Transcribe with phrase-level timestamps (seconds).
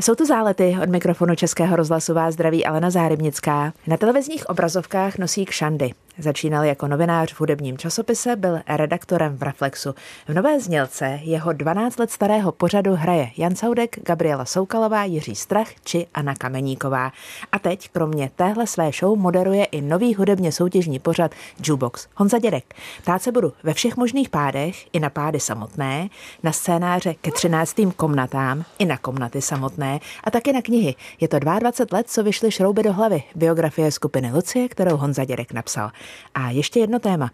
[0.00, 3.72] Jsou tu zálety od mikrofonu Českého rozhlasu vás zdraví Alena Zárybnická.
[3.86, 5.90] Na televizních obrazovkách nosí kšandy.
[6.18, 9.94] Začínal jako novinář v hudebním časopise, byl redaktorem v Reflexu.
[10.28, 15.68] V Nové znělce jeho 12 let starého pořadu hraje Jan Saudek, Gabriela Soukalová, Jiří Strach
[15.84, 17.12] či Anna Kameníková.
[17.52, 21.30] A teď kromě téhle své show moderuje i nový hudebně soutěžní pořad
[21.64, 22.08] Jukebox.
[22.14, 22.74] Honza Dědek.
[23.02, 26.08] Ptát se budu ve všech možných pádech, i na pády samotné,
[26.42, 27.76] na scénáře ke 13.
[27.96, 30.94] komnatám, i na komnaty samotné a také na knihy.
[31.20, 35.52] Je to 22 let, co vyšly šrouby do hlavy, biografie skupiny Lucie, kterou Honza Dědek
[35.52, 35.90] napsal.
[36.34, 37.30] A ještě jedno téma.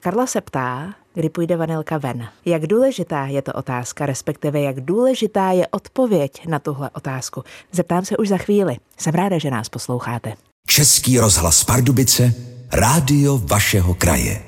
[0.00, 2.28] Karla se ptá, kdy půjde vanilka ven.
[2.44, 7.42] Jak důležitá je to otázka, respektive jak důležitá je odpověď na tuhle otázku?
[7.72, 8.76] Zeptám se už za chvíli.
[8.98, 10.32] Jsem ráda, že nás posloucháte.
[10.66, 12.34] Český rozhlas Pardubice,
[12.72, 14.45] rádio vašeho kraje.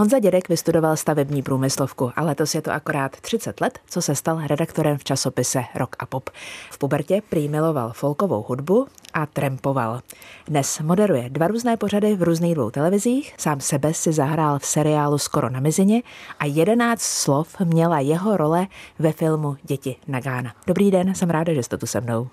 [0.00, 4.40] Honza Dědek vystudoval stavební průmyslovku a letos je to akorát 30 let, co se stal
[4.46, 6.30] redaktorem v časopise Rock a Pop.
[6.70, 10.00] V pubertě prý miloval folkovou hudbu a trampoval.
[10.46, 15.18] Dnes moderuje dva různé pořady v různých dvou televizích, sám sebe si zahrál v seriálu
[15.18, 16.02] Skoro na mizině
[16.38, 18.66] a jedenáct slov měla jeho role
[18.98, 20.54] ve filmu Děti Nagána.
[20.66, 22.28] Dobrý den, jsem ráda, že jste tu se mnou.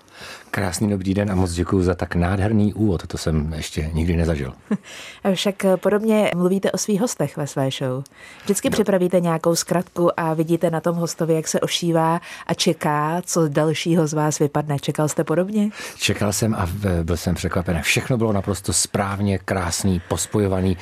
[0.50, 4.52] Krásný dobrý den a moc děkuji za tak nádherný úvod, to jsem ještě nikdy nezažil.
[5.34, 8.04] Však podobně mluvíte o svých hostech ve své show.
[8.44, 8.72] Vždycky no.
[8.72, 14.06] připravíte nějakou zkratku a vidíte na tom hostovi, jak se ošívá a čeká, co dalšího
[14.06, 14.78] z vás vypadne.
[14.78, 15.70] Čekal jste podobně?
[15.96, 16.68] Čekal jsem a
[17.02, 17.82] byl jsem překvapen.
[17.82, 20.76] Všechno bylo naprosto správně, krásný, pospojovaný.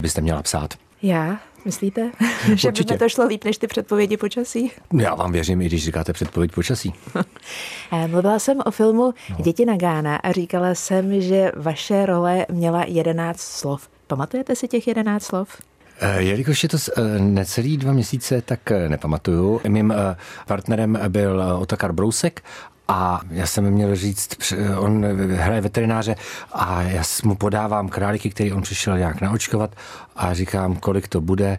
[0.00, 0.74] Byste měla psát.
[1.02, 1.38] Já?
[1.64, 2.10] Myslíte,
[2.54, 4.72] že by to šlo líp než ty předpovědi počasí?
[5.00, 6.94] Já vám věřím, i když říkáte předpověď počasí.
[7.92, 9.36] Eh, mluvila jsem o filmu no.
[9.44, 13.88] Děti na Gána a říkala jsem, že vaše role měla jedenáct slov.
[14.06, 15.48] Pamatujete si těch jedenáct slov?
[16.04, 19.60] Eh, jelikož je to eh, necelý dva měsíce, tak nepamatuju.
[19.68, 19.94] Mým
[20.46, 22.44] partnerem byl Otakar Brousek
[22.88, 26.16] a já jsem měl říct, on hraje veterináře
[26.52, 29.76] a já mu podávám králíky, který on přišel nějak naočkovat
[30.16, 31.58] a říkám, kolik to bude.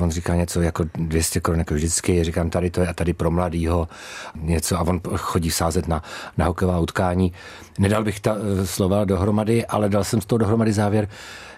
[0.00, 2.24] On říká něco jako 200 korun, jako vždycky.
[2.24, 3.88] Říkám, tady to je a tady pro mladýho
[4.34, 6.02] něco a on chodí sázet na,
[6.38, 7.32] na hokejová utkání.
[7.78, 11.08] Nedal bych ta eh, slova dohromady, ale dal jsem z toho dohromady závěr,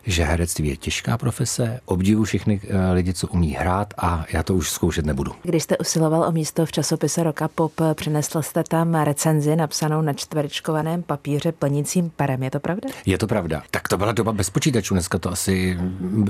[0.06, 4.54] že herectví je těžká profese, obdivu všechny eh, lidi, co umí hrát a já to
[4.54, 5.32] už zkoušet nebudu.
[5.42, 10.12] Když jste usiloval o místo v časopise Roka Pop, přinesl jste tam recenzi napsanou na
[10.12, 12.88] čtverečkovaném papíře plnícím perem, je to pravda?
[13.06, 13.62] Je to pravda.
[13.70, 15.78] Tak to byla doba bez počítačů, dneska to asi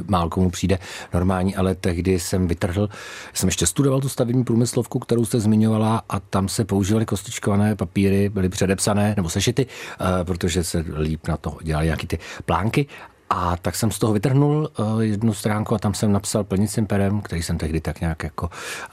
[0.09, 0.79] málo komu přijde
[1.15, 2.89] normální, ale tehdy jsem vytrhl,
[3.35, 8.29] jsem ještě studoval tu stavební průmyslovku, kterou jste zmiňovala a tam se používaly kostičkované papíry,
[8.29, 9.67] byly předepsané nebo sešity,
[10.01, 12.87] eh, protože se líp na to dělali nějaký ty plánky
[13.31, 17.21] a tak jsem z toho vytrhnul uh, jednu stránku a tam jsem napsal plnicím perem,
[17.21, 18.51] který jsem tehdy tak nějak jako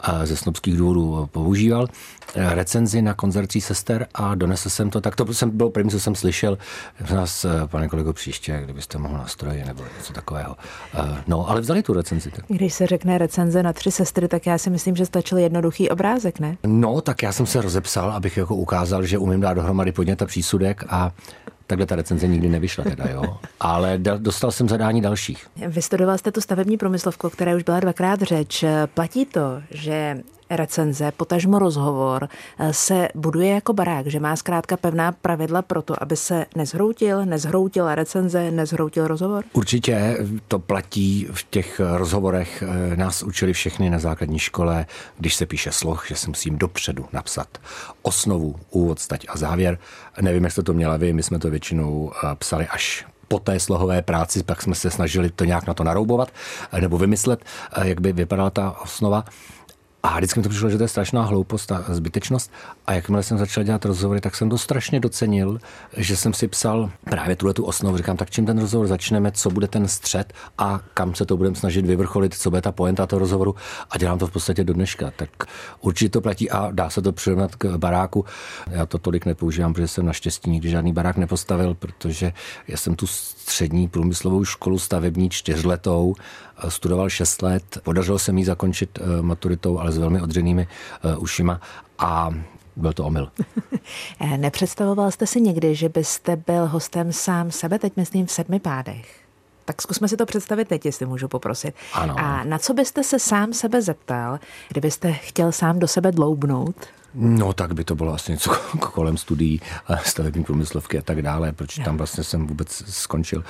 [0.09, 1.89] uh, ze snobských důvodů používal, uh,
[2.53, 5.01] recenzi na konzercí sester a donesl jsem to.
[5.01, 6.57] Tak to jsem, bylo první, co jsem slyšel.
[7.13, 10.55] Nás, pane kolego, příště, kdybyste mohl nastroje nebo něco takového.
[11.27, 12.31] No, ale vzali tu recenzi.
[12.31, 12.45] Tak.
[12.47, 16.39] Když se řekne recenze na tři sestry, tak já si myslím, že stačil jednoduchý obrázek,
[16.39, 16.57] ne?
[16.63, 20.25] No, tak já jsem se rozepsal, abych jako ukázal, že umím dát dohromady podnět a
[20.25, 21.11] přísudek a
[21.67, 23.37] Takhle ta recenze nikdy nevyšla teda, jo.
[23.59, 25.47] Ale dostal jsem zadání dalších.
[25.67, 28.63] Vystudoval jste tu stavební průmyslovku, která už byla dvakrát řeč.
[28.93, 30.17] Platí to, že
[30.49, 32.29] recenze, potažmo rozhovor
[32.59, 37.25] eh, se buduje jako barák, že má zkrátka pevná pravidla pro to, aby se nezhroutil,
[37.25, 39.43] nezhroutila recenze, nezhroutil rozhovor?
[39.53, 40.17] Určitě
[40.47, 42.63] to platí v těch rozhovorech.
[42.63, 44.85] Eh, nás učili všechny na základní škole,
[45.17, 47.47] když se píše sloh, že se musím dopředu napsat
[48.01, 49.77] osnovu, úvod, stať a závěr.
[50.21, 53.59] Nevím, jak jste to měla vy, my jsme to většinou eh, psali až po té
[53.59, 56.31] slohové práci, pak jsme se snažili to nějak na to naroubovat
[56.79, 57.45] nebo vymyslet,
[57.83, 59.23] jak by vypadala ta osnova.
[60.05, 62.51] A vždycky mi to přišlo, že to je strašná hloupost a zbytečnost.
[62.87, 65.59] A jakmile jsem začal dělat rozhovory, tak jsem to strašně docenil,
[65.97, 67.97] že jsem si psal právě tuhle tu osnovu.
[67.97, 71.55] Říkám, tak čím ten rozhovor začneme, co bude ten střed a kam se to budeme
[71.55, 73.55] snažit vyvrcholit, co bude ta poenta toho rozhovoru.
[73.91, 75.11] A dělám to v podstatě do dneška.
[75.15, 75.29] Tak
[75.81, 78.25] určitě to platí a dá se to přirovnat k baráku.
[78.69, 82.33] Já to tolik nepoužívám, protože jsem naštěstí nikdy žádný barák nepostavil, protože
[82.67, 86.15] já jsem tu střední průmyslovou školu stavební čtyřletou
[86.69, 87.77] studoval 6 let.
[87.83, 90.67] Podařilo se mi zakončit eh, maturitou, ale s velmi odřenými
[91.03, 91.61] eh, ušima
[91.99, 92.29] a
[92.75, 93.31] byl to omyl.
[94.19, 98.59] Eh, nepředstavoval jste si někdy, že byste byl hostem sám sebe, teď myslím v sedmi
[98.59, 99.19] pádech?
[99.65, 101.75] Tak zkusme si to představit teď, jestli můžu poprosit.
[101.93, 102.15] Ano.
[102.17, 104.39] A na co byste se sám sebe zeptal,
[104.69, 106.75] kdybyste chtěl sám do sebe dloubnout?
[107.17, 109.61] No tak by to bylo asi něco kolem studií
[110.03, 113.43] stavební průmyslovky a tak dále, proč tam vlastně jsem vůbec skončil,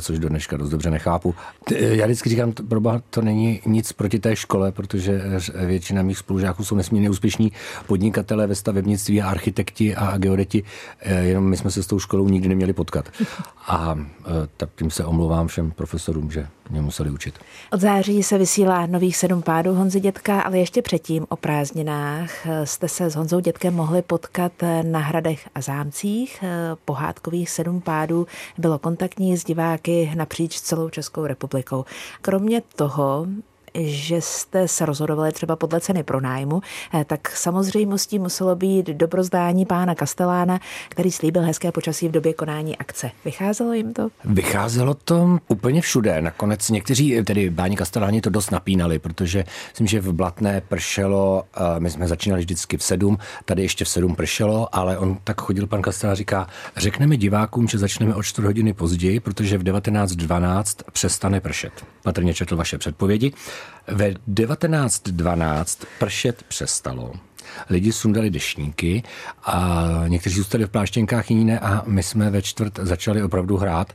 [0.00, 1.34] což do dneška dost dobře nechápu.
[1.70, 5.22] Já vždycky říkám, proba, to není nic proti té škole, protože
[5.54, 7.52] většina mých spolužáků jsou nesmírně úspěšní
[7.86, 10.64] podnikatelé ve stavebnictví a architekti a geodeti,
[11.00, 13.08] e, jenom my jsme se s tou školou nikdy neměli potkat.
[13.66, 13.98] A
[14.56, 17.34] tak tím se omlouvám všem profesorům, že mě museli učit.
[17.72, 22.30] Od září se vysílá nových sedm pádů Honzy Dětka, ale ještě předtím o prázdninách
[22.64, 24.52] jste se s Honzou Dětkem mohli potkat
[24.82, 26.44] na hradech a zámcích.
[26.84, 28.26] Pohádkových sedm pádů
[28.58, 31.84] bylo kontaktní s diváky napříč celou Českou republikou.
[32.22, 33.26] Kromě toho
[33.84, 36.60] že jste se rozhodovali třeba podle ceny pronájmu,
[36.94, 42.76] eh, tak samozřejmostí muselo být dobrozdání pána Kastelána, který slíbil hezké počasí v době konání
[42.76, 43.10] akce.
[43.24, 44.08] Vycházelo jim to?
[44.24, 46.22] Vycházelo to úplně všude.
[46.22, 51.44] Nakonec někteří, tedy páni Kasteláni to dost napínali, protože myslím, že v Blatné pršelo,
[51.78, 55.66] my jsme začínali vždycky v sedm, tady ještě v sedm pršelo, ale on tak chodil,
[55.66, 56.46] pan Kastelán říká,
[56.76, 61.72] řekneme divákům, že začneme o čtvrt hodiny později, protože v 19.12 přestane pršet.
[62.02, 63.32] Patrně četl vaše předpovědi.
[63.88, 67.12] Ve 1912 pršet přestalo.
[67.70, 69.02] Lidi sundali dešníky
[69.44, 73.92] a někteří zůstali v pláštěnkách, jiní ne a my jsme ve čtvrt začali opravdu hrát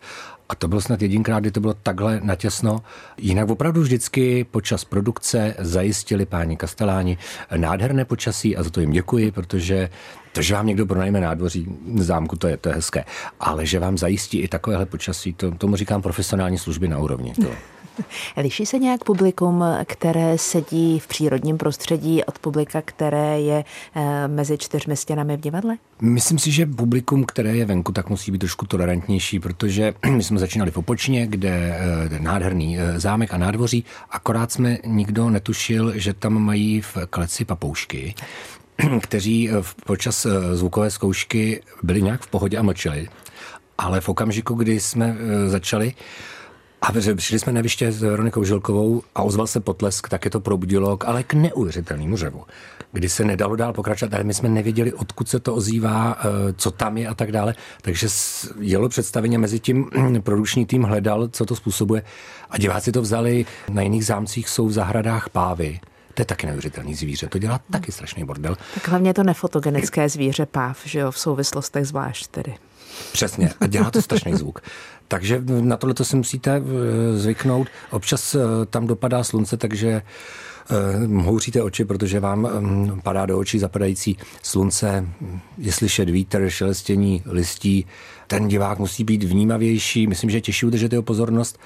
[0.50, 2.84] a to bylo snad jedinkrát, kdy to bylo takhle natěsno.
[3.18, 7.18] Jinak opravdu vždycky počas produkce zajistili páni Kasteláni
[7.58, 9.90] nádherné počasí a za to jim děkuji, protože
[10.32, 13.04] to, že vám někdo pronajme nádvoří zámku, to je, to je hezké.
[13.40, 17.34] Ale že vám zajistí i takovéhle počasí, to, tomu říkám profesionální služby na úrovni.
[17.34, 17.52] To.
[18.38, 23.66] Liší se nějak publikum, které sedí v přírodním prostředí od publika, které je
[23.96, 25.78] eh, mezi čtyřmi stěnami v divadle?
[26.02, 30.40] Myslím si, že publikum, které je venku, tak musí být trošku tolerantnější, protože my jsme
[30.40, 31.78] začínali v Opočně, kde
[32.12, 37.46] je nádherný eh, zámek a nádvoří, akorát jsme nikdo netušil, že tam mají v kleci
[37.46, 38.16] papoušky,
[39.02, 39.54] kteří eh,
[39.86, 43.10] počas zvukové zkoušky byli nějak v pohodě a mlčeli.
[43.78, 45.16] Ale v okamžiku, kdy jsme
[45.48, 45.94] začali,
[46.82, 50.40] a přišli jsme na jeviště s Veronikou Žilkovou a ozval se potlesk, tak je to
[50.40, 52.44] probudilo, ale k neuvěřitelnému řevu,
[52.92, 56.72] kdy se nedalo dál pokračovat, ale my jsme nevěděli, odkud se to ozývá, eh, co
[56.72, 57.56] tam je a tak dále.
[57.82, 58.08] Takže
[58.60, 59.90] jelo představení mezi tím
[60.24, 62.04] produkční tým hledal, co to způsobuje
[62.50, 63.46] a diváci to vzali.
[63.70, 65.80] Na jiných zámcích jsou v zahradách pávy.
[66.14, 68.58] To je taky neuvěřitelný zvíře, to dělá taky strašný bordel.
[68.74, 72.56] Tak hlavně je to nefotogenické zvíře páv, že jo, v souvislostech zvlášť tedy.
[73.12, 74.62] Přesně, a dělá to strašný zvuk.
[75.08, 77.68] Takže na tohle to si musíte eh, zvyknout.
[77.90, 78.40] Občas eh,
[78.70, 80.02] tam dopadá slunce, takže
[80.72, 82.50] eh, oči, protože vám
[83.04, 85.08] padá do očí zapadající slunce,
[85.58, 87.86] je slyšet vítr, šelestění listí.
[88.28, 91.60] Ten divák musí být vnímavější, myslím, že je těžší udržet jeho pozornost.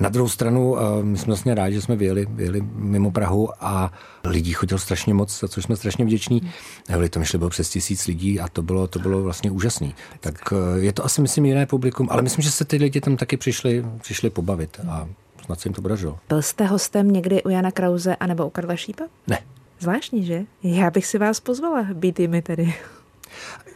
[0.00, 3.92] Na druhou stranu, my jsme vlastně rádi, že jsme vyjeli, vyjeli mimo Prahu a
[4.24, 6.42] lidí chodilo strašně moc, za což jsme strašně vděční.
[6.88, 7.08] Hmm.
[7.08, 9.94] to myšli bylo přes tisíc lidí a to bylo, to bylo vlastně úžasný.
[10.20, 13.36] Tak je to asi, myslím, jiné publikum, ale myslím, že se ty lidi tam taky
[13.36, 15.08] přišli, přišli pobavit a
[15.48, 16.18] snad se jim to podařilo.
[16.28, 19.04] Byl jste hostem někdy u Jana Krause anebo u Karla Šípa?
[19.26, 19.38] Ne.
[19.80, 20.44] Zvláštní, že?
[20.62, 22.74] Já bych si vás pozvala být jimi tedy.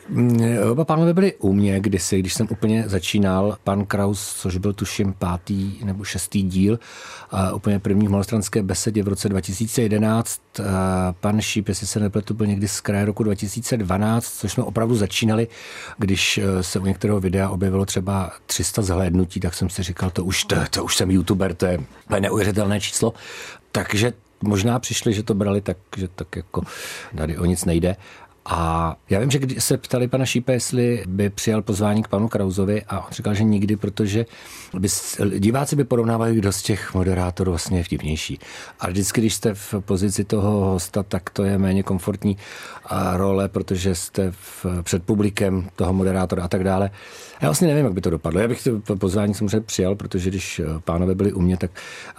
[0.08, 3.56] Mm, oba pánové byli u mě kdysi, když jsem úplně začínal.
[3.64, 6.78] Pan Kraus, což byl tuším pátý nebo šestý díl,
[7.30, 10.40] a úplně první v malostranské besedě v roce 2011.
[11.20, 15.48] Pan Šíp, jestli se nepletu, byl někdy z kraje roku 2012, což jsme opravdu začínali.
[15.98, 20.24] Když e, se u některého videa objevilo třeba 300 zhlédnutí, tak jsem si říkal, to
[20.24, 21.78] už, to, to už jsem youtuber, to je
[22.20, 23.14] neuvěřitelné číslo.
[23.72, 24.12] Takže
[24.42, 26.62] možná přišli, že to brali tak, že tak jako
[27.16, 27.96] tady o nic nejde.
[28.44, 32.28] A já vím, že když se ptali pana Šípe, jestli by přijal pozvání k panu
[32.28, 34.26] Krauzovi a on říkal, že nikdy, protože
[34.78, 34.88] by,
[35.38, 38.38] diváci by porovnávali, kdo z těch moderátorů vlastně je vtipnější.
[38.80, 42.36] A vždycky, když jste v pozici toho hosta, tak to je méně komfortní
[43.12, 46.90] role, protože jste v, před publikem toho moderátora a tak dále.
[47.42, 48.40] Já vlastně nevím, jak by to dopadlo.
[48.40, 51.70] Já bych to pozvání samozřejmě přijal, protože když pánové byli u mě, tak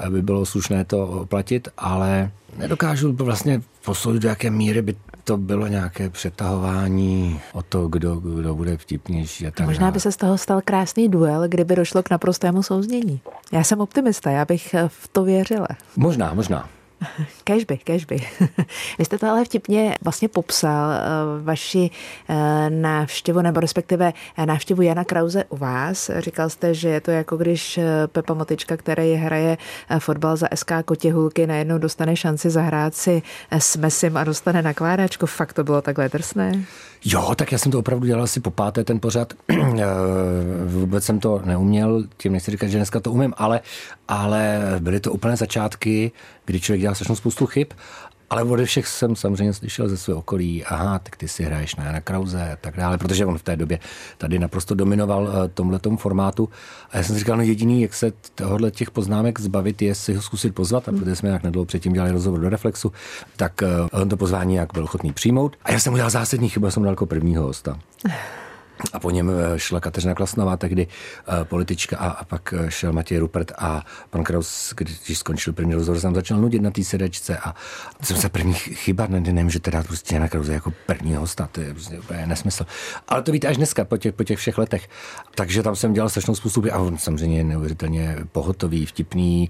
[0.09, 5.67] by bylo slušné to oplatit, ale nedokážu vlastně posoudit, do jaké míry by to bylo
[5.67, 9.47] nějaké přetahování o to, kdo, kdo bude vtipnější.
[9.47, 13.21] A tak Možná by se z toho stal krásný duel, kdyby došlo k naprostému souznění.
[13.51, 15.67] Já jsem optimista, já bych v to věřila.
[15.95, 16.69] Možná, možná.
[17.43, 18.17] Kežby, kežby.
[18.99, 20.99] Vy jste to ale vtipně vlastně popsal eh,
[21.43, 21.89] vaši
[22.29, 26.11] eh, návštěvu, nebo respektive eh, návštěvu Jana Krause u vás.
[26.17, 29.57] Říkal jste, že je to jako když Pepa Motička, který hraje
[29.99, 35.25] fotbal za SK Kotěhulky, najednou dostane šanci zahrát si s Mesim a dostane nakládačku.
[35.25, 36.65] Fakt to bylo takhle drsné?
[37.05, 39.33] Jo, tak já jsem to opravdu dělal asi po páté ten pořad.
[40.65, 43.61] Vůbec jsem to neuměl, tím nechci říkat, že dneska to umím, ale,
[44.07, 46.11] ale byly to úplné začátky,
[46.45, 47.67] kdy člověk dělá strašnou spoustu chyb
[48.29, 51.83] Ale ode všech jsem samozřejmě slyšel ze svého okolí, aha, tak ty si hraješ na
[51.83, 53.79] Jana Krause a tak dále, protože on v té době
[54.17, 56.49] tady naprosto dominoval eh, tomhletom formátu.
[56.91, 60.13] A já jsem si říkal, no jediný, jak se tohohle těch poznámek zbavit, je si
[60.13, 62.91] ho zkusit pozvat, a protože jsme jak nedlouho předtím dělali rozhovor do Reflexu,
[63.35, 65.55] tak eh, on to pozvání jak byl ochotný přijmout.
[65.63, 67.79] A já jsem udělal zásadní chybu, jsem dal jako prvního hosta.
[68.93, 72.93] A po něm eh, šla Kateřina Klasnová, tehdy uh, politička, a, a pak eh, šel
[72.93, 77.37] Matěj Rupert a pan Kraus, když skončil první rozhovor, jsem začal nudit na té sedačce
[77.37, 77.55] a
[78.01, 81.73] jsem se první chyba, ne, že teda prostě na Krause jako první hosta, to je
[81.73, 82.65] prostě úplně nesmysl.
[83.07, 84.89] Ale to víte až dneska, po těch, po těch všech letech.
[85.35, 89.49] Takže tam jsem dělal strašnou způsoby a on samozřejmě neuvěřitelně pohotový, vtipný,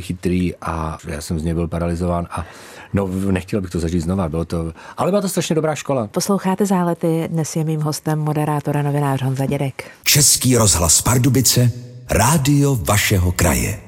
[0.00, 2.46] chytrý a já jsem z něj byl paralizován a
[2.92, 6.06] No, nechtěl bych to zažít znova, bylo to, ale byla to strašně dobrá škola.
[6.06, 9.90] Posloucháte zálety, dnes je mým hostem moderátora novinář Honza Dědek.
[10.04, 11.70] Český rozhlas Pardubice,
[12.10, 13.80] rádio vašeho kraje.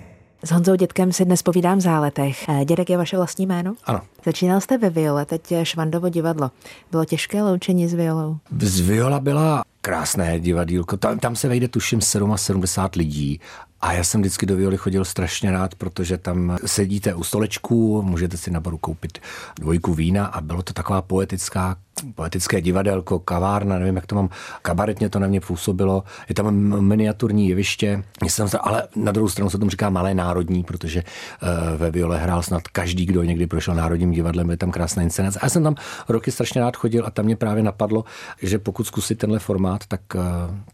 [0.45, 2.49] S Honzou Dětkem si dnes povídám v záletech.
[2.49, 3.75] Eh, Dědek je vaše vlastní jméno?
[3.85, 4.01] Ano.
[4.25, 6.51] Začínal jste ve Viole, teď je Švandovo divadlo.
[6.91, 8.37] Bylo těžké loučení s Violou?
[8.61, 10.97] Z Viola byla krásné divadílko.
[10.97, 12.65] Tam, tam se vejde tuším 77
[12.97, 13.41] lidí
[13.83, 18.37] a já jsem vždycky do Violy chodil strašně rád, protože tam sedíte u stolečku, můžete
[18.37, 19.19] si na baru koupit
[19.61, 21.77] dvojku vína a bylo to taková poetická
[22.15, 24.29] poetické divadelko, kavárna, nevím, jak to mám,
[24.63, 26.05] kabaretně to na mě působilo.
[26.29, 30.65] Je tam miniaturní jeviště, jsem se, ale na druhou stranu se tomu říká malé národní,
[30.65, 31.49] protože uh,
[31.79, 35.39] ve Viole hrál snad každý, kdo někdy prošel národním divadlem, je tam krásná inscenace.
[35.39, 35.75] A já jsem tam
[36.09, 38.05] roky strašně rád chodil a tam mě právě napadlo,
[38.43, 40.23] že pokud zkusit tenhle formát, tak uh,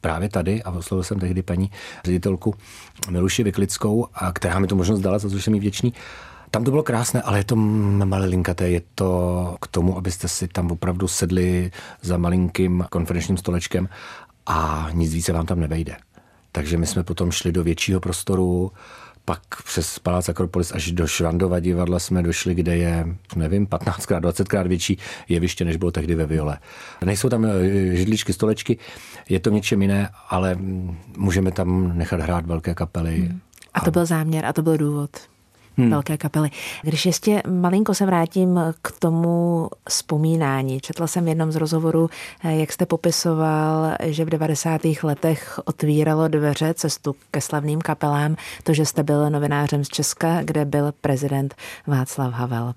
[0.01, 1.71] právě tady, a oslovil jsem tehdy paní
[2.05, 2.55] ředitelku
[3.11, 5.95] Miluši Vyklickou, a která mi tu možnost dala, za což jsem jí vděčný,
[6.51, 8.71] tam to bylo krásné, ale je to malilinkaté.
[8.71, 11.71] Je to k tomu, abyste si tam opravdu sedli
[12.03, 13.89] za malinkým konferenčním stolečkem
[14.47, 15.97] a nic více vám tam nevejde.
[16.53, 18.73] Takže my jsme potom šli do většího prostoru,
[19.29, 23.07] pak přes Palác Akropolis až do Švandova divadla jsme došli, kde je,
[23.37, 26.59] nevím, 15krát, 20krát větší jeviště, než bylo tehdy ve Viole.
[27.05, 28.79] Nejsou tam eh, židličky, stolečky,
[29.29, 30.59] je to něčem jiné, ale
[31.17, 33.17] můžeme tam nechat hrát velké kapely.
[33.17, 33.41] Hmm.
[33.75, 35.11] A to byl záměr a to byl důvod
[35.79, 35.91] hmm.
[35.91, 36.51] velké kapely.
[36.83, 40.81] Když ještě malinko se vrátím k tomu vzpomínání.
[40.81, 42.11] Četla jsem v jednom z rozhovorů,
[42.45, 44.81] eh, jak jste popisoval, že v 90.
[45.03, 50.65] letech otvíralo dveře cestu ke slavným kapelám, to, že jste byl novinářem z Česka, kde
[50.65, 51.55] byl prezident
[51.87, 52.75] Václav Havel.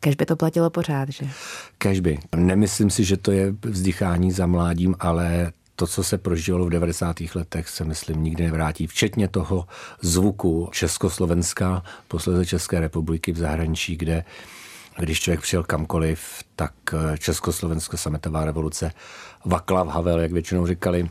[0.00, 1.26] Kež by to platilo pořád, že?
[1.78, 2.18] Kež by.
[2.36, 7.16] Nemyslím si, že to je vzdychání za mládím, ale to, co se prožívalo v 90.
[7.34, 9.66] letech, se myslím nikdy nevrátí, včetně toho
[10.00, 14.24] zvuku Československa, posledně České republiky v zahraničí, kde
[14.98, 18.92] když člověk přijel kamkoliv, tak eh, Československo sametová revoluce,
[19.44, 21.10] Vaklav Havel, jak většinou říkali,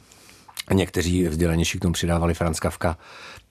[0.74, 2.98] někteří vzdělanější k tomu přidávali Franz Kafka,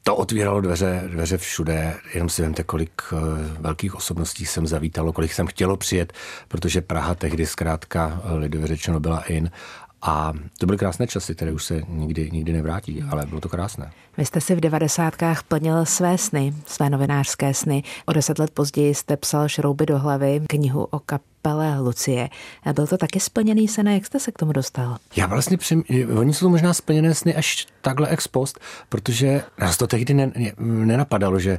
[0.04, 3.16] to otvíralo dveře, dveře všude, jenom si vemte, kolik eh,
[3.60, 6.12] velkých osobností jsem zavítalo, kolik jsem chtělo přijet,
[6.48, 9.50] protože Praha tehdy zkrátka eh, lidově řečeno byla in
[10.02, 13.92] a to byly krásné časy, které už se nikdy, nikdy nevrátí, ale bylo to krásné.
[14.16, 17.82] Vy jste si v devadesátkách plnil své sny, své novinářské sny.
[18.06, 22.30] O deset let později jste psal Šrouby do hlavy, knihu o kap kapele Lucie.
[22.74, 24.96] Byl to taky splněný sen jak jste se k tomu dostal?
[25.16, 25.82] Já vlastně, přem...
[26.16, 31.38] oni jsou možná splněné sny až takhle ex post, protože nás to tehdy ne, nenapadalo,
[31.38, 31.58] že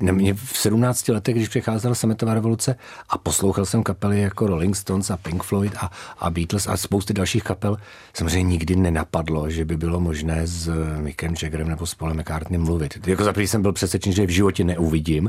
[0.00, 2.76] mě v 17 letech, když přicházela sametová revoluce
[3.08, 7.12] a poslouchal jsem kapely jako Rolling Stones a Pink Floyd a, a Beatles a spousty
[7.12, 7.76] dalších kapel,
[8.14, 10.70] samozřejmě nikdy nenapadlo, že by bylo možné s
[11.00, 13.08] Mickem Jaggerem nebo s Paulem McCartney mluvit.
[13.08, 15.28] Jako za jsem byl přesvědčen, že je v životě neuvidím,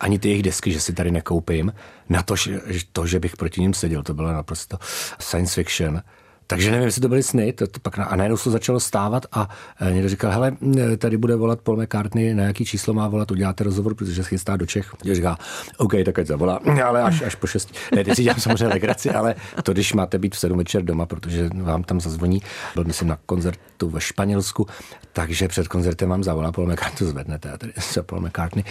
[0.00, 1.72] ani ty jejich desky, že si tady nekoupím,
[2.08, 2.60] na to, že,
[2.92, 4.78] to, že bych proti ním seděl, to bylo naprosto
[5.18, 6.02] science fiction.
[6.46, 9.26] Takže nevím, jestli to byly sny, to, to pak na, a najednou se začalo stávat
[9.32, 9.48] a
[9.80, 10.56] e, někdo říkal, hele,
[10.98, 14.56] tady bude volat Paul McCartney, na jaký číslo má volat, uděláte rozhovor, protože se chystá
[14.56, 14.92] do Čech.
[15.04, 15.38] Někdo říká,
[15.76, 17.72] OK, tak ať zavolá, ale až, až po šest.
[17.94, 21.06] Ne, teď si dělám samozřejmě legraci, ale to, když máte být v sedm večer doma,
[21.06, 22.42] protože vám tam zazvoní,
[22.74, 24.66] byl myslím na koncertu ve Španělsku,
[25.12, 28.64] takže před koncertem vám zavolá Paul McCartney, zvednete a tady se Paul McCartney.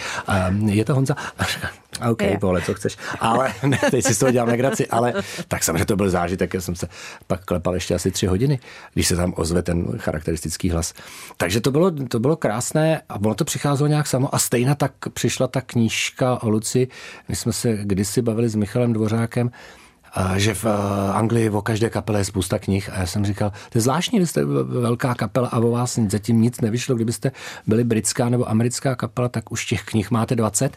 [0.48, 1.16] Um, je to Honza?
[2.10, 2.38] OK, je.
[2.38, 2.96] Pole, co chceš.
[3.20, 5.14] Ale ne, teď si z toho dělám legraci, ale
[5.48, 6.88] tak samozřejmě to byl zážitek, já jsem se
[7.26, 8.58] pak klepal ještě asi tři hodiny,
[8.94, 10.94] když se tam ozve ten charakteristický hlas.
[11.36, 14.92] Takže to bylo, to bylo krásné a ono to přicházelo nějak samo a stejně tak
[15.12, 16.88] přišla ta knížka o Luci.
[17.28, 19.50] My jsme se kdysi bavili s Michalem Dvořákem,
[20.36, 23.78] že v eh, Anglii o každé kapele je spousta knih a já jsem říkal, to
[23.78, 27.32] je zvláštní, vy jste velká kapela a o vás zatím nic nevyšlo, kdybyste
[27.66, 30.76] byli britská nebo americká kapela, tak už těch knih máte 20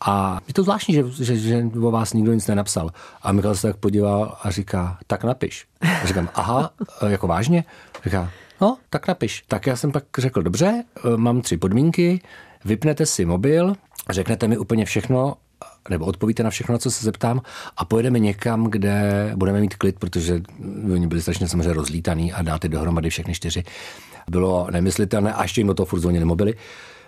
[0.00, 2.90] a je to zvláštní, že, že, že o vás nikdo nic nenapsal.
[3.22, 5.66] A Michal se tak podíval a říká, tak napiš.
[6.02, 6.70] A říkám, aha,
[7.02, 7.64] eh, jako vážně?
[8.04, 9.44] Říká, no, tak napiš.
[9.48, 12.20] Tak já jsem pak řekl, dobře, eh, mám tři podmínky,
[12.64, 13.74] vypnete si mobil,
[14.10, 15.34] řeknete mi úplně všechno
[15.90, 17.42] nebo odpovíte na všechno, na co se zeptám
[17.76, 20.42] a pojedeme někam, kde budeme mít klid, protože
[20.92, 23.62] oni byli strašně samozřejmě rozlítaný a dáte dohromady všechny čtyři.
[24.30, 26.54] Bylo nemyslitelné a ještě jim do toho furt zvonili mobily.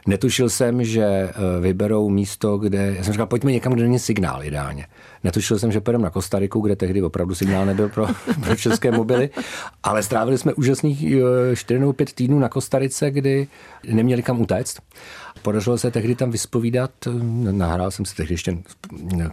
[0.06, 4.44] Netušil jsem, že eh, vyberou místo, kde, já jsem říkal, pojďme někam, kde není signál
[4.44, 4.86] ideálně.
[5.24, 8.06] Netušil jsem, že půjdeme na Kostariku, kde tehdy opravdu signál nebyl pro,
[8.40, 9.30] pro české mobily,
[9.82, 10.98] ale strávili jsme úžasných
[11.54, 13.46] 4 eh, nebo 5 týdnů na Kostarice, kdy
[13.92, 14.78] neměli kam utéct.
[15.44, 17.10] Podařilo se tehdy tam vyspovídat, eh,
[17.52, 18.58] nahrál jsem si tehdy ještě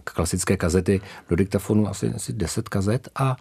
[0.04, 3.36] klasické kazety do diktafonu, asi, asi 10 kazet a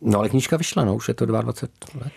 [0.00, 2.12] No ale knížka vyšla, no, už je to 22 let.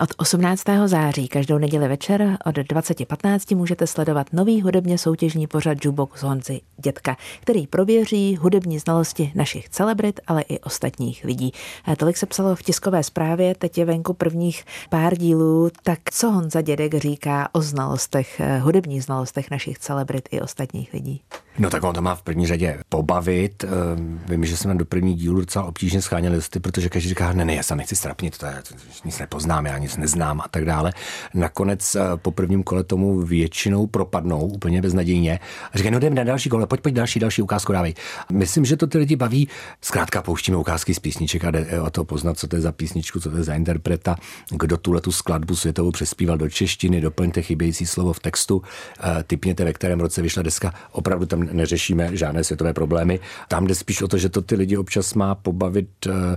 [0.00, 0.62] Od 18.
[0.86, 7.16] září každou neděli večer od 20.15 můžete sledovat nový hudebně soutěžní pořad Jukebox Honzy Dětka,
[7.40, 11.52] který prověří hudební znalosti našich celebrit, ale i ostatních lidí.
[11.84, 16.30] A tolik se psalo v tiskové zprávě, teď je venku prvních pár dílů, tak co
[16.30, 21.22] Honza Dědek říká o znalostech, hudebních znalostech našich celebrit i ostatních lidí?
[21.58, 23.64] No tak on to má v první řadě pobavit.
[23.64, 27.44] Ehm, vím, že jsme do první dílu docela obtížně scháněli listy, protože každý říká, ne,
[27.44, 30.64] ne, já se nechci strapnit, to, je, to nic nepoznám, já nic neznám a tak
[30.64, 30.92] dále.
[31.34, 35.40] Nakonec eh, po prvním kole tomu většinou propadnou úplně beznadějně
[35.72, 37.94] a říkají, no jdeme na další kole, pojď, pojď další, další ukázku dávej.
[38.32, 39.48] Myslím, že to ty lidi baví.
[39.80, 43.20] Zkrátka pouštíme ukázky z písniček a jde o to poznat, co to je za písničku,
[43.20, 44.16] co to je za interpreta,
[44.50, 48.62] kdo tuhle tu skladbu světovou přespíval do češtiny, doplňte chybějící slovo v textu,
[49.00, 50.74] eh, typněte, ve kterém roce vyšla deska.
[50.92, 53.20] Opravdu tam neřešíme žádné světové problémy.
[53.48, 56.36] Tam jde spíš o to, že to ty lidi občas má pobavit eh,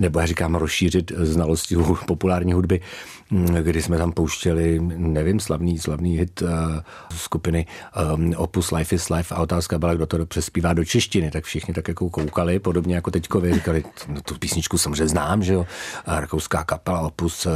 [0.00, 1.76] nebo já říkám rozšířit znalosti
[2.06, 2.80] populární hudby,
[3.62, 6.48] kdy jsme tam pouštěli, nevím, slavný, slavný hit uh,
[7.16, 7.66] skupiny
[8.14, 11.74] um, Opus Life is Life a otázka byla, kdo to přespívá do češtiny, tak všichni
[11.74, 15.66] tak jako koukali, podobně jako teďkovi, říkali, no, tu písničku samozřejmě znám, že jo,
[16.06, 17.52] a rakouská kapela Opus, uh,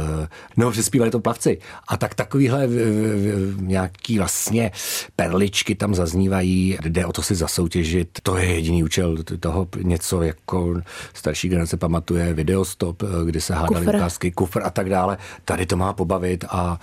[0.57, 1.57] nebo přespívali to plavci.
[1.87, 4.71] A tak takovýhle v, v, v, nějaký vlastně
[5.15, 10.81] perličky tam zaznívají, jde o to si zasoutěžit, to je jediný účel toho něco jako
[11.13, 13.95] starší generace pamatuje, videostop, kdy se hádali kufr.
[13.95, 15.17] ukázky, kufr a tak dále.
[15.45, 16.79] Tady to má pobavit a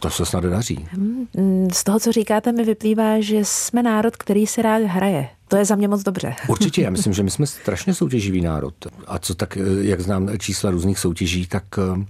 [0.00, 0.88] to se snad daří.
[0.92, 5.28] Hmm, z toho, co říkáte, mi vyplývá, že jsme národ, který se rád hraje.
[5.48, 6.34] To je za mě moc dobře.
[6.48, 8.74] Určitě, já myslím, že my jsme strašně soutěživý národ.
[9.06, 12.04] A co tak, eh, jak znám čísla různých soutěží, tak eh,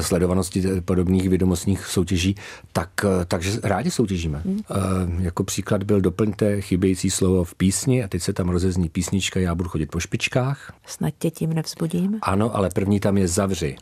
[0.00, 2.34] sledovanosti podobných vědomostních soutěží,
[2.72, 2.90] tak,
[3.28, 4.42] takže rádi soutěžíme.
[4.44, 4.58] Hmm.
[4.58, 9.40] E, jako příklad byl doplňte chybějící slovo v písni a teď se tam rozezní písnička
[9.40, 10.72] Já budu chodit po špičkách.
[10.86, 12.18] Snad tě tím nevzbudím.
[12.22, 13.76] Ano, ale první tam je zavři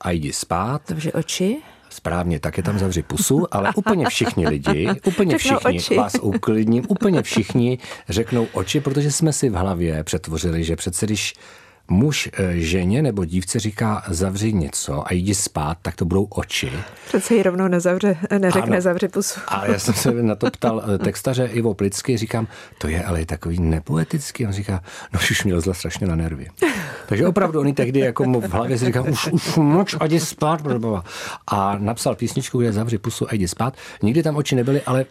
[0.00, 0.82] a jdi spát.
[0.88, 1.56] Zavři oči.
[1.90, 5.96] Správně, tak je tam zavři pusu, ale úplně všichni lidi, úplně všichni oči.
[5.96, 11.34] vás uklidním, úplně všichni řeknou oči, protože jsme si v hlavě přetvořili, že přece když
[11.90, 16.72] muž eh, ženě nebo dívce říká zavři něco a jdi spát, tak to budou oči.
[17.08, 18.80] Přece ji rovnou nezavře, neřekne ano.
[18.80, 19.40] zavři pusu.
[19.48, 22.46] A já jsem se na to ptal eh, textaře Ivo Plicky, říkám,
[22.78, 24.46] to je ale takový nepoetický.
[24.46, 26.46] On říká, no už mě lezla strašně na nervy.
[27.06, 30.20] Takže opravdu oni tehdy jako mu v hlavě si říká, už, už moč a jdi
[30.20, 30.62] spát.
[31.46, 33.76] A napsal písničku, kde zavři pusu a jdi spát.
[34.02, 35.04] Nikdy tam oči nebyly, ale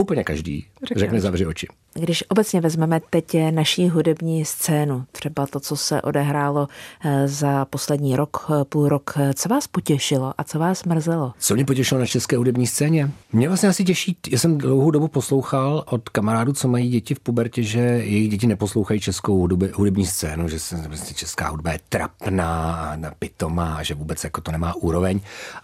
[0.00, 1.66] Úplně každý řekne, řekne zavři oči.
[1.94, 6.68] Když obecně vezmeme teď naší hudební scénu, třeba to, co se odehrálo
[7.04, 11.32] eh, za poslední rok, eh, půl rok, eh, co vás potěšilo a co vás mrzelo?
[11.38, 13.10] Co mě potěšilo na české hudební scéně?
[13.32, 17.20] Mě vlastně asi těší, já jsem dlouhou dobu poslouchal od kamarádů, co mají děti v
[17.20, 21.80] pubertě, že jejich děti neposlouchají českou hudební, hudební scénu, že se vlastně česká hudba je
[21.88, 25.20] trapná, pitomá, že vůbec jako to nemá úroveň.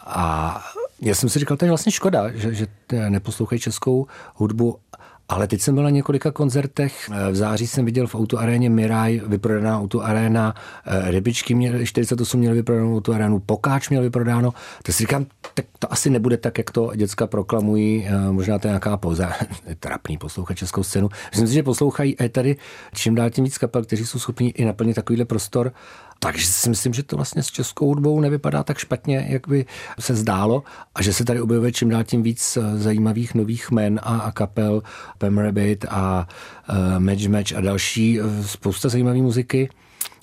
[0.06, 0.60] A
[1.00, 2.66] já jsem si říkal, to je vlastně škoda, že, že
[3.09, 4.78] neposlouchají českou hudbu
[5.28, 7.11] ale teď jsem byl na několika koncertech.
[7.30, 10.54] V září jsem viděl v autoaréně Miraj vyprodaná autoaréna,
[10.87, 14.54] Rybičky měly 48 měly vyprodanou autoarénu, Pokáč měl vyprodáno.
[14.83, 18.70] Tak si říkám, tak to asi nebude tak, jak to děcka proklamují, možná to je
[18.70, 19.28] nějaká pouze
[19.80, 21.09] trapný poslouchat českou scénu.
[21.30, 22.57] Myslím si, že poslouchají i tady
[22.94, 25.72] čím dál tím víc kapel, kteří jsou schopni i naplnit takovýhle prostor
[26.24, 29.66] takže si myslím, že to vlastně s českou hudbou nevypadá tak špatně, jak by
[30.00, 30.62] se zdálo
[30.94, 34.32] a že se tady objevuje čím dál tím víc eh, zajímavých nových men a, a
[34.32, 34.82] kapel,
[35.18, 36.28] Pam Rabbit a
[36.68, 39.68] uh, Match Match a další, uh, spousta zajímavé muziky.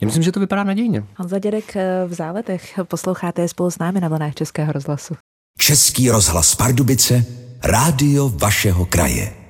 [0.01, 1.03] Já myslím, že to vypadá nadějně.
[1.17, 1.75] Honza Dědek
[2.07, 5.15] v záletech posloucháte spolu s námi na vlnách Českého rozhlasu.
[5.59, 7.25] Český rozhlas Pardubice,
[7.63, 9.40] rádio vašeho kraje.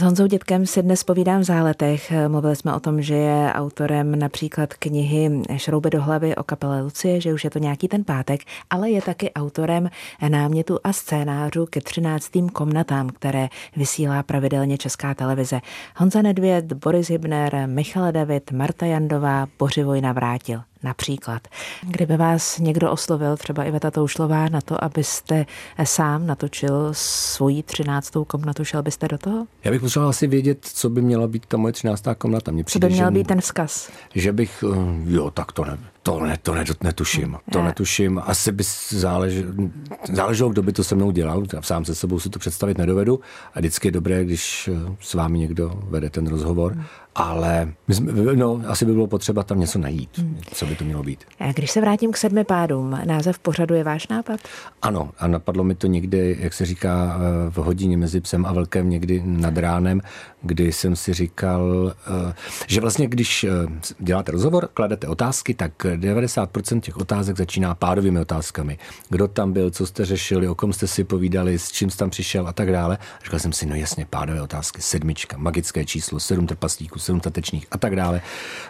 [0.00, 2.12] S Honzou Dětkem si dnes povídám v záletech.
[2.28, 7.20] Mluvili jsme o tom, že je autorem například knihy Šrouby do hlavy o kapele Lucie,
[7.20, 9.90] že už je to nějaký ten pátek, ale je taky autorem
[10.28, 12.30] námětu a scénářů ke 13.
[12.52, 15.60] komnatám, které vysílá pravidelně Česká televize.
[15.96, 20.69] Honza Nedvěd, Boris Hybner, Michal David, Marta Jandová, Bořivoj navrátil.
[20.82, 21.48] Například.
[21.82, 25.46] Kdyby vás někdo oslovil, třeba Iveta Toušlová, na to, abyste
[25.84, 29.46] sám natočil svoji třináctou komnatu, šel byste do toho?
[29.64, 32.50] Já bych potřeboval asi vědět, co by měla být ta moje třináctá komnata.
[32.50, 33.90] Mně přijde, co by měl být ten vzkaz?
[34.14, 37.36] Že bych, eh, jo, tak to ne, to, ne, to ne, netuším.
[37.52, 38.22] To netuším.
[38.24, 39.52] Asi by záleželo,
[40.12, 41.44] záleželo, kdo by to se mnou dělal.
[41.52, 43.20] Já sám se sebou si to představit nedovedu.
[43.54, 46.72] A vždycky je dobré, když eh, s vámi někdo vede ten rozhovor.
[46.72, 46.84] Hmm
[47.14, 47.72] ale
[48.34, 50.38] no, asi by bylo potřeba tam něco najít, hmm.
[50.54, 51.24] co by to mělo být.
[51.40, 54.40] A když se vrátím k sedmi pádům, název pořadu je váš nápad?
[54.82, 58.52] Ano, a napadlo mi to někdy, jak se říká, eh, v hodině mezi psem a
[58.52, 60.00] velkem, někdy nad ránem,
[60.42, 61.94] kdy jsem si říkal,
[62.28, 62.34] eh,
[62.66, 63.46] že vlastně když
[63.98, 68.78] děláte rozhovor, kladete otázky, tak 90% těch otázek začíná pádovými otázkami.
[69.08, 72.10] Kdo tam byl, co jste řešili, o kom jste si povídali, s čím jste tam
[72.10, 72.98] přišel a tak dále.
[73.24, 77.78] Říkal jsem si, no jasně, pádové otázky, sedmička, magické číslo, sedm trpaslíků, sedm tatečných a
[77.78, 78.20] tak dále.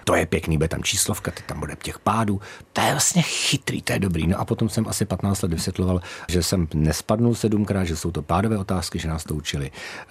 [0.04, 2.40] To je pěkný, bude tam číslovka, ty tam bude těch pádů.
[2.72, 4.26] To je vlastně chytrý, to je dobrý.
[4.26, 8.22] No a potom jsem asi 15 let vysvětloval, že jsem nespadnul sedmkrát, že jsou to
[8.22, 9.70] pádové otázky, že nás to učili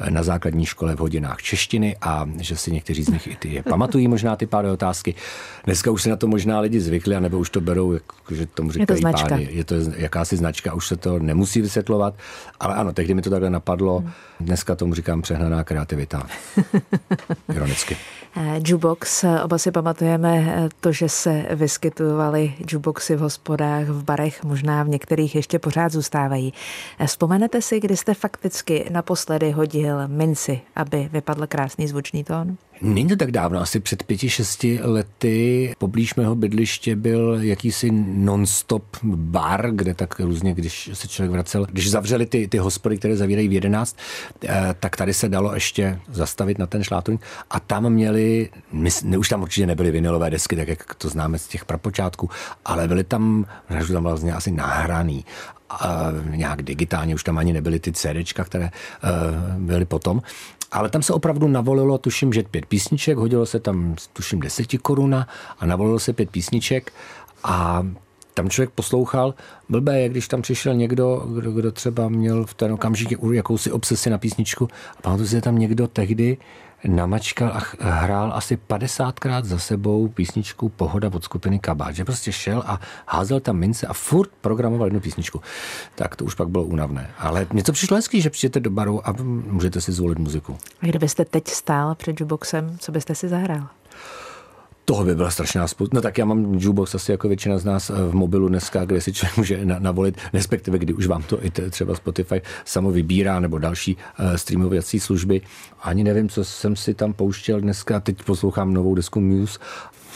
[0.09, 4.07] na základní škole v hodinách češtiny a že si někteří z nich i ty pamatují
[4.07, 5.15] možná ty pádové otázky.
[5.65, 8.71] Dneska už se na to možná lidi zvykli, anebo už to berou, jako, že tomu
[8.71, 9.29] říkají je to značka.
[9.29, 9.47] pády.
[9.51, 12.13] Je to jakási značka, už se to nemusí vysvětlovat,
[12.59, 14.03] ale ano, tehdy mi to takhle napadlo.
[14.39, 16.27] Dneska tomu říkám přehnaná kreativita.
[17.55, 17.97] Ironicky.
[18.37, 24.03] Eh, jukebox, eh, oba si pamatujeme eh, to, že se vyskytovaly jukeboxy v hospodách, v
[24.03, 26.53] barech, možná v některých ještě pořád zůstávají.
[27.05, 32.57] Vzpomenete si, kdy jste fakticky naposledy hodil minci, aby vypadl krásný zvučný tón?
[32.81, 38.83] Není to tak dávno, asi před pěti, šesti lety poblíž mého bydliště byl jakýsi non-stop
[39.03, 43.47] bar, kde tak různě, když se člověk vracel, když zavřeli ty, ty hospody, které zavírají
[43.47, 44.28] v jedenáct, eh,
[44.79, 47.17] tak tady se dalo ještě zastavit na ten šlátoň
[47.49, 51.39] a tam měli, my, ne, už tam určitě nebyly vinilové desky, tak jak to známe
[51.39, 52.29] z těch prapočátků,
[52.65, 53.45] ale byly tam,
[53.93, 55.25] tam vlastně asi nahraný.
[55.69, 60.21] A nějak digitálně, už tam ani nebyly ty CDčka, které uh, byly potom.
[60.71, 65.27] Ale tam se opravdu navolilo, tuším, že pět písniček, hodilo se tam, tuším, deseti koruna
[65.59, 66.93] a navolilo se pět písniček.
[67.43, 67.85] A
[68.39, 69.33] tam člověk poslouchal.
[69.69, 74.09] Blbé je, když tam přišel někdo, kdo, kdo třeba měl v ten okamžik jakousi obsesi
[74.09, 76.37] na písničku a pamatuju si, tam někdo tehdy
[76.87, 81.95] namačkal a hrál asi 50krát za sebou písničku Pohoda od skupiny Kabát.
[81.95, 85.41] Že prostě šel a házel tam mince a furt programoval jednu písničku.
[85.95, 87.09] Tak to už pak bylo únavné.
[87.17, 89.15] Ale něco přišlo hezký, že přijdete do baru a
[89.47, 90.57] můžete si zvolit muziku.
[90.81, 93.67] A kdybyste teď stál před jukeboxem, co byste si zahrál?
[94.89, 95.95] Toho by byla strašná spousta.
[95.95, 99.13] No tak já mám jukebox asi jako většina z nás v mobilu dneska, kde si
[99.13, 103.95] člověk může navolit, respektive kdy už vám to i třeba Spotify samo vybírá nebo další
[103.95, 105.41] uh, streamovací služby.
[105.81, 107.99] Ani nevím, co jsem si tam pouštěl dneska.
[107.99, 109.59] Teď poslouchám novou desku Muse.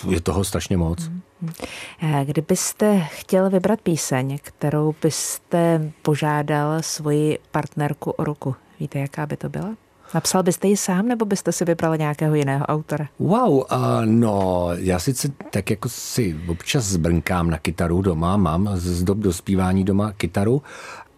[0.09, 0.99] Je toho strašně moc.
[0.99, 2.25] Mm-hmm.
[2.25, 9.49] Kdybyste chtěl vybrat píseň, kterou byste požádal svoji partnerku o ruku, víte, jaká by to
[9.49, 9.75] byla?
[10.13, 13.07] Napsal byste ji sám, nebo byste si vybral nějakého jiného autora?
[13.19, 13.65] Wow, uh,
[14.05, 19.83] no, já sice tak jako si občas zbrnkám na kytaru doma, mám z dob dospívání
[19.83, 20.61] doma kytaru,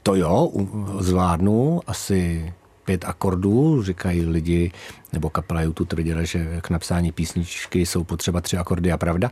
[0.03, 0.51] to jo,
[0.99, 2.53] zvládnu asi
[2.85, 4.71] pět akordů, říkají lidi,
[5.13, 9.31] nebo kapela YouTube tvrdila, že k napsání písničky jsou potřeba tři akordy a pravda,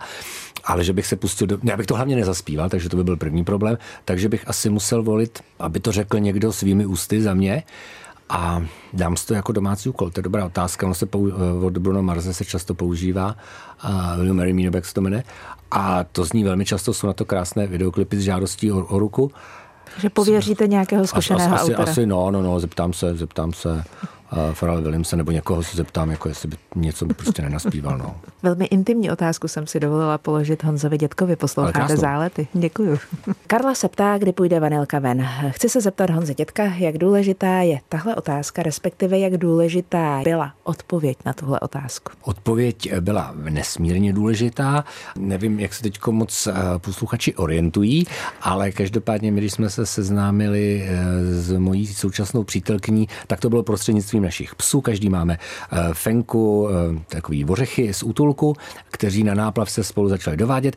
[0.63, 1.57] ale že bych se pustil do...
[1.63, 5.03] Já bych to hlavně nezaspíval, takže to by byl první problém, takže bych asi musel
[5.03, 7.63] volit, aby to řekl někdo svými ústy za mě,
[8.33, 8.61] a
[8.93, 10.09] dám si to jako domácí úkol.
[10.09, 10.85] To je dobrá otázka.
[10.85, 13.35] Ono se pou, eh, od Bruno Marze se často používá.
[13.79, 15.23] A Will Mary Me, jak se to jmenuje.
[15.71, 19.31] A to zní velmi často, jsou na to krásné videoklipy s žádostí o, o ruku.
[19.97, 21.91] Že pověříte nějakého zkušeného asi, autora?
[21.91, 23.83] Asi, no, no, no, zeptám se, zeptám se
[24.53, 27.97] Farrell Williamse nebo někoho se zeptám, jako jestli by něco by prostě nenaspíval.
[27.97, 28.15] No.
[28.43, 31.35] Velmi intimní otázku jsem si dovolila položit Honzovi Dětkovi.
[31.35, 32.47] Posloucháte zálety.
[32.53, 32.99] Děkuju.
[33.47, 35.27] Karla se ptá, kdy půjde vanilka ven.
[35.49, 41.17] Chci se zeptat Honze Dětka, jak důležitá je tahle otázka, respektive jak důležitá byla odpověď
[41.25, 42.11] na tuhle otázku.
[42.21, 44.83] Odpověď byla nesmírně důležitá.
[45.17, 48.07] Nevím, jak se teď moc eh, posluchači orientují,
[48.41, 50.95] ale každopádně, my, když jsme se seznámili eh,
[51.41, 54.81] s mojí současnou přítelkyní, tak to bylo prostřednictvím našich psů.
[54.81, 58.55] Každý máme eh, fenku, eh, takový ořechy z útulku,
[58.91, 60.75] kteří na náplav se spolu začali dovádět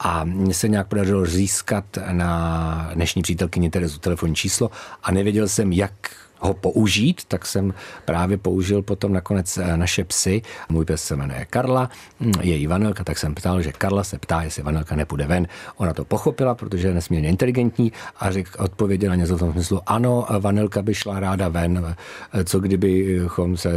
[0.00, 4.70] a mně se nějak podařilo získat na dnešní přítelkyni Terezu telefonní číslo
[5.02, 5.92] a nevěděl jsem, jak
[6.40, 7.74] ho použít, tak jsem
[8.04, 10.42] právě použil potom nakonec eh, naše psy.
[10.68, 14.42] Můj pes se jmenuje Karla, hm, její Vanelka, tak jsem ptal, že Karla se ptá,
[14.42, 15.46] jestli Vanelka nepůjde ven.
[15.76, 20.26] Ona to pochopila, protože je nesmírně inteligentní a řek, odpověděla něco v tom smyslu, ano,
[20.40, 21.96] Vanelka by šla ráda ven,
[22.32, 23.72] eh, co kdybychom se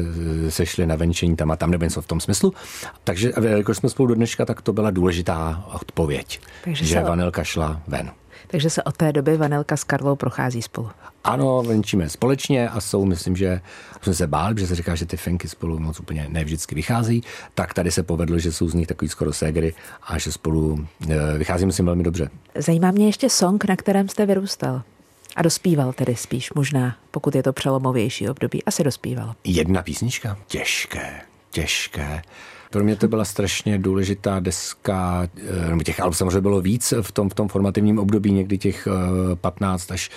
[0.49, 2.53] sešli na venčení tam a tam, nebo něco v tom smyslu.
[3.03, 7.01] Takže jako jsme spolu do dneška, tak to byla důležitá odpověď, Takže že se...
[7.01, 8.11] Vanelka šla ven.
[8.47, 10.89] Takže se od té doby Vanelka s Karlou prochází spolu.
[11.23, 13.61] Ano, venčíme společně a jsou, myslím, že
[14.01, 17.23] jsme se báli, že se říká, že ty fenky spolu moc úplně nevždycky vychází,
[17.55, 19.73] tak tady se povedlo, že jsou z nich takový skoro ségry
[20.03, 22.29] a že spolu e, vychází, myslím, velmi dobře.
[22.55, 24.81] Zajímá mě ještě song, na kterém jste vyrůstal.
[25.35, 28.63] A dospíval tedy spíš, možná, pokud je to přelomovější období.
[28.63, 29.35] Asi dospíval.
[29.43, 30.37] Jedna písnička?
[30.47, 32.21] Těžké, těžké.
[32.71, 37.11] Pro mě to byla strašně důležitá deska, eh, nebo těch alb samozřejmě bylo víc v
[37.11, 38.87] tom, v tom formativním období, někdy těch
[39.35, 40.09] 15 eh, až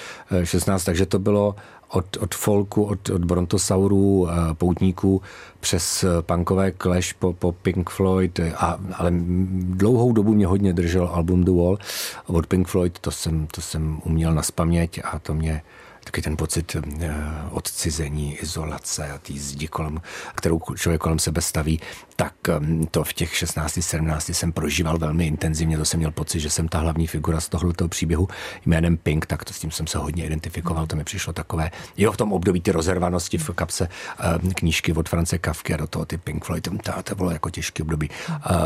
[0.44, 1.54] 16, eh, takže to bylo
[1.88, 5.22] od, od folku, od, od brontosaurů, poutníků,
[5.60, 9.10] přes punkové Clash po, po Pink Floyd, a, ale
[9.50, 11.78] dlouhou dobu mě hodně držel album The Wall.
[12.26, 15.62] Od Pink Floyd, to jsem, to jsem uměl na spaměť a to mě
[16.04, 17.14] taky ten pocit eh,
[17.50, 20.00] odcizení, izolace a té zdi, kolem,
[20.34, 21.80] kterou člověk kolem sebe staví,
[22.16, 25.78] tak ehm, to v těch 16, 17 jsem prožíval velmi intenzivně.
[25.78, 28.28] To jsem měl pocit, že jsem ta hlavní figura z tohoto příběhu
[28.66, 30.86] jménem Pink, tak to s tím jsem se hodně identifikoval.
[30.86, 33.88] To mi přišlo takové, jo, v tom období ty rozervanosti v kapse
[34.18, 37.50] ehm, knížky od France Kafky a do toho ty Pink Floyd, to, to bylo jako
[37.50, 38.10] těžké období.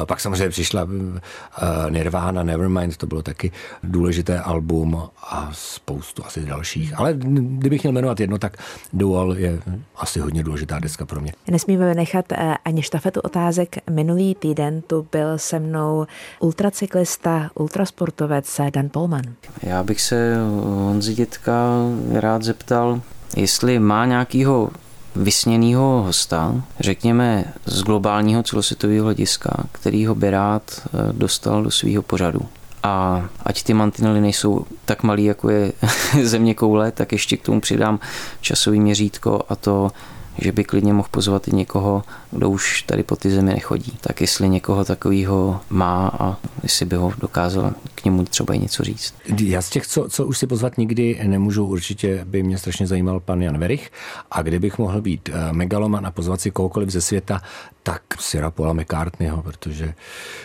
[0.07, 6.98] Pak samozřejmě přišla eh, Nirvana, Nevermind, to bylo taky důležité album a spoustu asi dalších.
[6.98, 8.56] Ale kdybych měl jmenovat jedno, tak
[8.92, 9.60] Dual je
[9.96, 11.32] asi hodně důležitá deska pro mě.
[11.50, 13.76] Nesmíme nechat eh, ani štafetu otázek.
[13.90, 16.06] Minulý týden tu byl se mnou
[16.40, 19.22] ultracyklista, ultrasportovec Dan Polman.
[19.62, 21.72] Já bych se Honzi Dětka
[22.12, 23.00] rád zeptal,
[23.36, 24.70] jestli má nějakýho
[25.16, 32.02] vysněného hosta, řekněme z globálního celosvětového hlediska, který ho by rád eh, dostal do svého
[32.02, 32.40] pořadu
[32.82, 35.72] a ať ty mantinely nejsou tak malý, jako je
[36.22, 38.00] země koule, tak ještě k tomu přidám
[38.40, 39.90] časový měřítko a to
[40.38, 43.92] že by klidně mohl pozvat i někoho, kdo už tady po ty zemi nechodí.
[44.00, 48.84] Tak jestli někoho takového má a jestli by ho dokázal k němu třeba i něco
[48.84, 49.14] říct.
[49.40, 53.20] Já z těch, co, co už si pozvat nikdy nemůžu, určitě by mě strašně zajímal
[53.20, 53.90] pan Jan Verich
[54.30, 57.40] a kdybych mohl být eh, megaloman a pozvat si kohokoliv ze světa,
[57.82, 59.94] tak si Paula McCartneyho, protože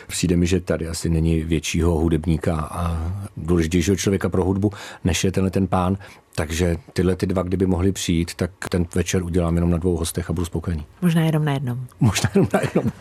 [0.08, 4.72] přijde mi, že tady asi není většího hudebníka a důležitějšího člověka pro hudbu,
[5.04, 5.98] než je tenhle ten pán.
[6.36, 10.30] Takže tyhle ty dva, kdyby mohli přijít, tak ten večer udělám jenom na dvou hostech
[10.30, 10.86] a budu spokojený.
[11.02, 11.73] Možná jenom na jednom.
[12.00, 12.92] Možná jenom na jednom.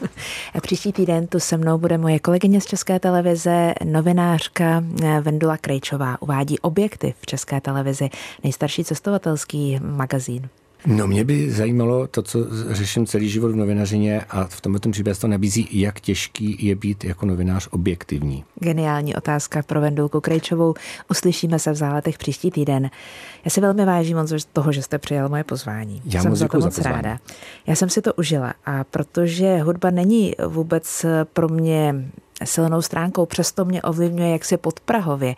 [0.55, 5.57] a příští týden tu se mnou bude moje kolegyně z České televize, novinářka eh, Vendula
[5.57, 6.23] Krejčová.
[6.23, 8.11] Uvádí objektiv v České televizi,
[8.45, 10.49] nejstarší cestovatelský magazín.
[10.87, 12.39] No mě by zajímalo to, co
[12.71, 17.05] řeším celý život v novinařině a v tomto příběhu to nabízí, jak těžký je být
[17.05, 18.45] jako novinář objektivní.
[18.61, 20.75] Geniální otázka pro Vendulku Krejčovou.
[21.11, 22.91] Uslyšíme se v záletech příští týden.
[23.45, 26.03] Já si velmi vážím moc toho, že jste přijal moje pozvání.
[26.05, 27.19] Já jsem za to moc za ráda.
[27.67, 31.95] Já jsem si to užila a protože hudba není vůbec pro mě
[32.47, 35.35] silnou stránkou, přesto mě ovlivňuje jaksi podprahově.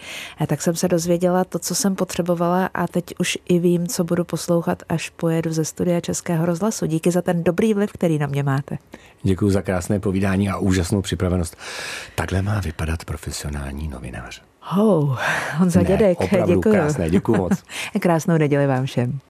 [0.47, 4.25] Tak jsem se dozvěděla to, co jsem potřebovala a teď už i vím, co budu
[4.25, 6.87] poslouchat, až pojedu ze studia Českého rozhlasu.
[6.87, 8.79] Díky za ten dobrý vliv, který na mě máte.
[9.23, 11.57] Děkuji za krásné povídání a úžasnou připravenost.
[12.15, 14.43] Takhle má vypadat profesionální novinář.
[14.61, 15.17] Hou,
[15.57, 16.61] Honza ne, Dědek, děkuji.
[16.61, 17.63] krásné, děkuji moc.
[18.01, 19.21] Krásnou neděli vám všem.